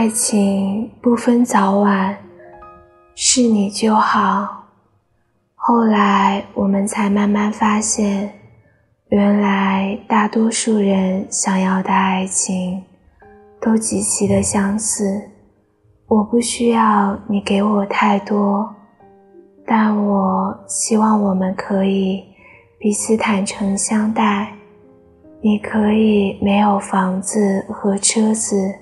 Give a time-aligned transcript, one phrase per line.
[0.00, 2.16] 爱情不分早晚，
[3.14, 4.64] 是你就好。
[5.54, 8.32] 后来我们才慢慢发现，
[9.10, 12.82] 原来大多数人想要的爱情
[13.60, 15.28] 都极其的相似。
[16.06, 18.74] 我不需要你给我太多，
[19.66, 22.24] 但我希望我们可以
[22.78, 24.54] 彼此坦诚相待。
[25.42, 28.76] 你可以没有房子和车子。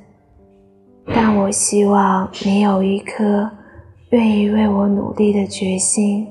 [1.14, 3.50] 但我希望你有一颗
[4.10, 6.26] 愿意为我努力的决心。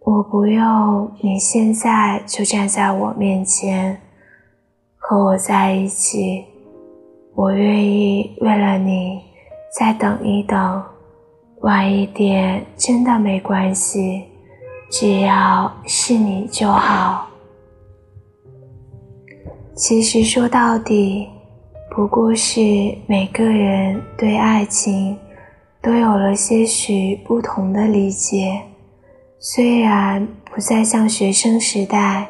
[0.00, 4.00] 我不用你现在就站在我面前
[4.96, 6.44] 和我在一起，
[7.34, 9.20] 我愿意为了你
[9.78, 10.82] 再等一等，
[11.60, 14.24] 晚一点真的没关系，
[14.90, 17.28] 只要是你就好。
[19.74, 21.28] 其实说到底。
[21.96, 22.60] 不过是
[23.06, 25.16] 每个人对爱情
[25.80, 28.60] 都有了些许不同的理解，
[29.38, 32.26] 虽然不再像学生时代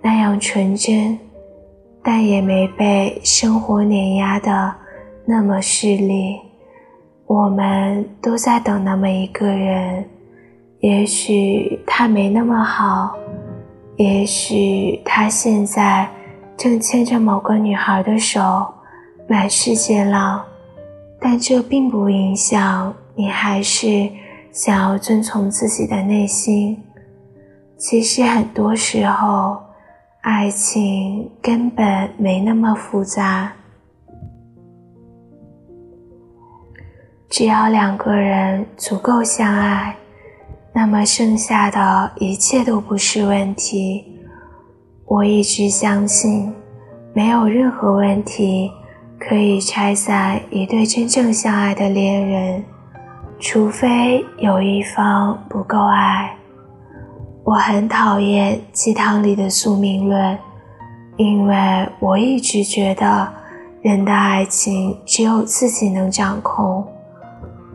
[0.00, 1.18] 那样纯真，
[2.00, 4.72] 但也没被生活碾压的
[5.26, 6.38] 那么势利。
[7.26, 10.08] 我们都在等那么一个人，
[10.78, 13.16] 也许他没那么好，
[13.96, 16.08] 也许他现在
[16.56, 18.74] 正牵着某个女孩的手。
[19.28, 20.42] 满世界浪，
[21.20, 24.10] 但这并不影响你还是
[24.50, 26.82] 想要遵从自己的内心。
[27.76, 29.58] 其实很多时候，
[30.22, 33.52] 爱情根本没那么复杂，
[37.28, 39.94] 只要两个人足够相爱，
[40.72, 44.04] 那么剩下的一切都不是问题。
[45.04, 46.50] 我一直相信，
[47.12, 48.72] 没有任何问题。
[49.18, 52.64] 可以拆散一对真正相爱的恋人，
[53.40, 56.34] 除非有一方不够爱。
[57.44, 60.38] 我很讨厌鸡汤里的宿命论，
[61.16, 63.28] 因为我一直觉得
[63.82, 66.86] 人的爱情只有自己能掌控。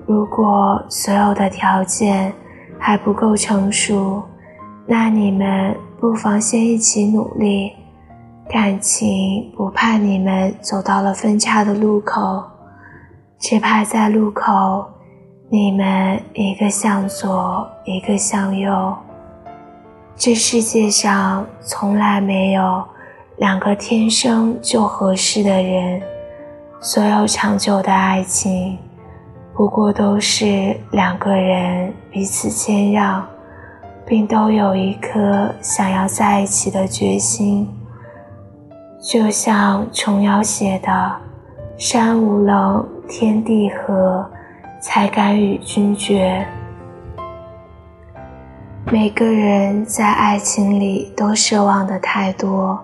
[0.06, 2.31] 如果所有的条件
[2.80, 4.24] 还不够成熟，
[4.86, 7.74] 那你们不妨先一起努力。
[8.50, 12.44] 感情不怕你们走到了分叉的路口，
[13.40, 14.86] 只怕在路口
[15.50, 18.94] 你们一个向左，一个向右。
[20.16, 22.84] 这世界上从来没有
[23.38, 26.02] 两个天生就合适的人，
[26.80, 28.78] 所有长久的爱情
[29.56, 33.25] 不过都是两个人彼此谦让，
[34.06, 37.68] 并都有一颗想要在一起的决心。
[39.03, 41.12] 就像琼瑶写的
[41.78, 44.25] ：“山无棱，天地合，
[44.80, 46.47] 才敢与君绝。”
[48.90, 52.81] 每个人在爱情里都奢望的太多，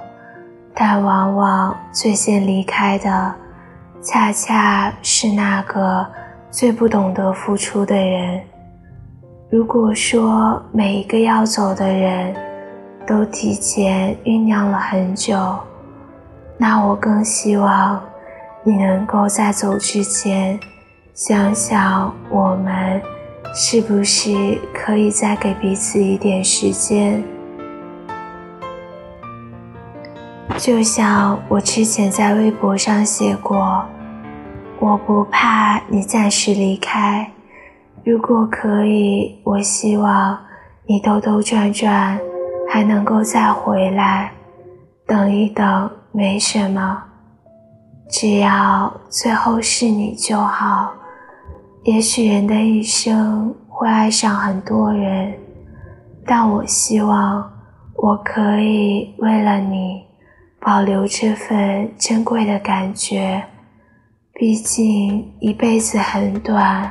[0.75, 3.33] 但往往最先离开的，
[4.01, 6.05] 恰恰是那个
[6.51, 8.41] 最不懂得付出的人。
[9.49, 12.35] 如果说每一个要走的人，
[13.07, 15.57] 都提前酝酿了很久。
[16.61, 18.03] 那我更希望
[18.63, 20.59] 你能够在走之前
[21.13, 23.01] 想想，我们
[23.55, 27.23] 是不是可以再给彼此一点时间？
[30.57, 33.85] 就像我之前在微博上写过，
[34.79, 37.31] 我不怕你暂时离开，
[38.03, 40.37] 如果可以，我希望
[40.85, 42.19] 你兜兜转转
[42.67, 44.33] 还能够再回来，
[45.07, 45.89] 等一等。
[46.11, 47.03] 没什么，
[48.09, 50.91] 只要最后是你就好。
[51.83, 55.33] 也许人的一生会爱上很多人，
[56.25, 57.49] 但我希望
[57.95, 60.03] 我可以为了你
[60.59, 63.43] 保留这份珍贵的感觉。
[64.33, 66.89] 毕竟一辈子很短，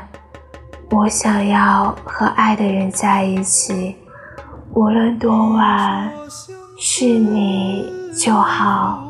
[0.90, 3.96] 我想要和爱的人在一起，
[4.74, 6.10] 无论多晚，
[6.78, 9.07] 是你就好。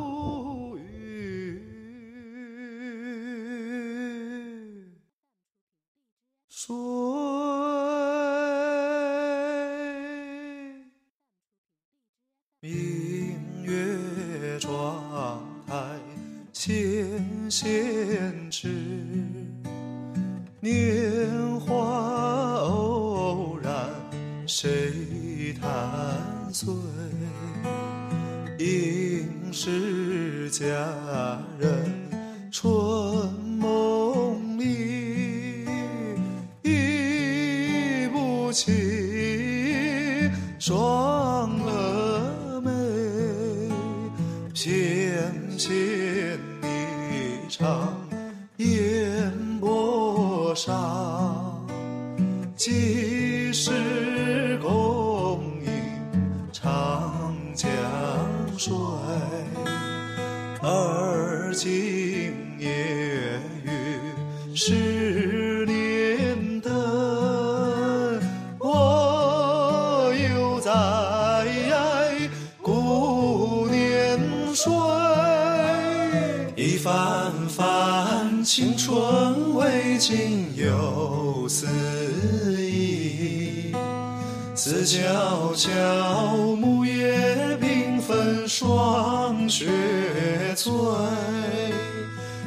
[12.61, 15.77] 明月窗台
[16.53, 18.69] 纤纤指，
[20.59, 23.89] 年华偶然
[24.45, 25.71] 谁弹
[26.53, 26.75] 碎？
[28.59, 30.67] 应是佳
[31.61, 32.11] 人
[32.51, 32.69] 春
[33.57, 35.65] 梦里，
[36.65, 40.29] 忆不起
[40.59, 41.09] 双。
[44.61, 45.23] 纤
[45.57, 46.67] 纤霓
[47.49, 47.87] 裳
[48.57, 51.65] 烟波上，
[52.57, 55.71] 几时共饮
[56.53, 57.71] 长江
[58.59, 58.75] 水？
[60.61, 63.71] 而今夜雨
[64.57, 64.75] 十
[78.51, 81.67] 青春未尽犹思
[82.59, 83.75] 忆，
[84.55, 85.69] 思悄悄
[86.57, 89.67] 木叶缤纷霜雪
[90.57, 90.73] 催。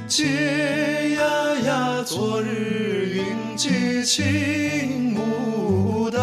[0.09, 1.21] 嗟呀
[1.67, 6.19] 呀，昨日云髻青牡丹，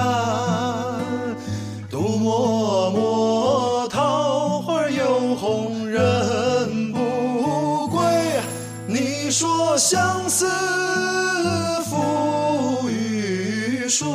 [1.88, 6.02] 独默默桃花又红人
[9.30, 10.46] 说相思
[11.84, 14.06] 赋予谁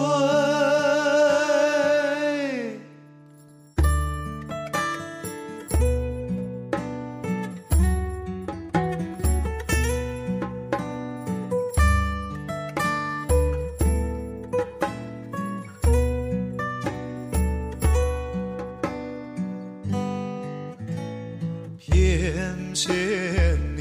[21.79, 23.72] 偏见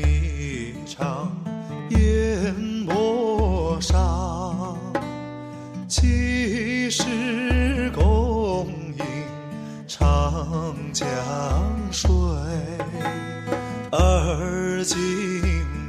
[14.85, 14.99] 今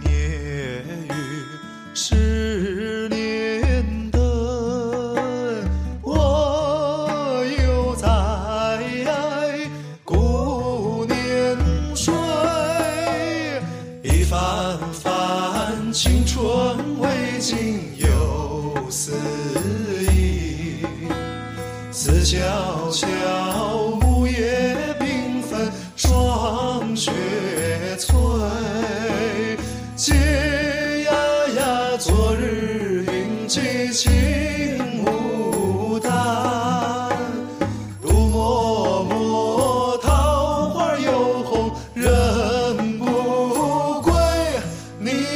[0.04, 1.14] 夜雨
[1.96, 4.22] 十年灯，
[6.04, 8.08] 我犹在
[10.04, 11.58] 顾年
[11.96, 12.14] 岁。
[14.04, 16.46] 一番番青春
[17.00, 19.14] 未尽犹思
[20.12, 20.86] 忆，
[21.92, 22.38] 思悄
[22.92, 23.08] 悄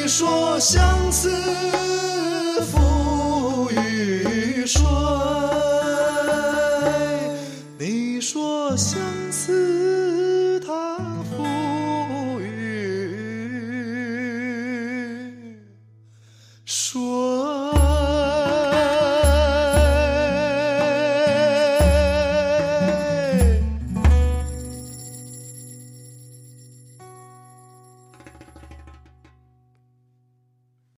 [0.08, 1.30] 你说相思
[2.62, 4.82] 付与谁？
[7.78, 8.98] 你说相
[9.30, 11.44] 思它付
[12.40, 12.46] 与
[16.64, 17.07] 谁？